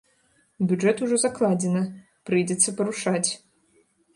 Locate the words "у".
0.63-0.69